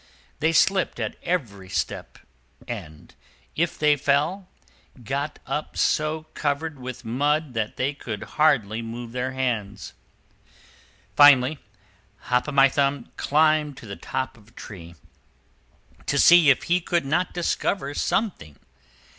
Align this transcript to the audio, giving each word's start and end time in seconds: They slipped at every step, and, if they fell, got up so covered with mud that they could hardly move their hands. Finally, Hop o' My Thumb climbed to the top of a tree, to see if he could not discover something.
They 0.39 0.51
slipped 0.51 0.99
at 0.99 1.15
every 1.21 1.69
step, 1.69 2.17
and, 2.67 3.13
if 3.55 3.77
they 3.77 3.95
fell, 3.95 4.47
got 5.03 5.37
up 5.45 5.77
so 5.77 6.23
covered 6.33 6.79
with 6.79 7.05
mud 7.05 7.53
that 7.53 7.77
they 7.77 7.93
could 7.93 8.23
hardly 8.41 8.81
move 8.81 9.11
their 9.11 9.33
hands. 9.33 9.93
Finally, 11.15 11.59
Hop 12.21 12.47
o' 12.49 12.51
My 12.51 12.67
Thumb 12.67 13.11
climbed 13.15 13.77
to 13.77 13.85
the 13.85 13.95
top 13.95 14.37
of 14.37 14.47
a 14.47 14.51
tree, 14.53 14.95
to 16.07 16.17
see 16.17 16.49
if 16.49 16.63
he 16.63 16.81
could 16.81 17.05
not 17.05 17.31
discover 17.31 17.93
something. 17.93 18.55